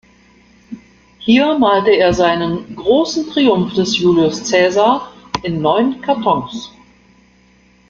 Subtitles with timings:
[1.19, 6.71] Hier malte er seinen "Großen Triumph des Julius Cäsar" in neun Kartons.